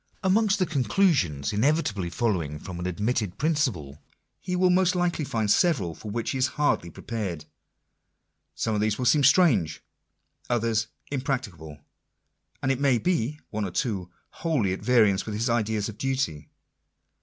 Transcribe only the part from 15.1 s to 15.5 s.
with